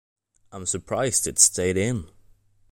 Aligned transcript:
I'm 0.51 0.65
surprised 0.65 1.27
it 1.27 1.37
stayed 1.37 1.77
in. 1.77 2.09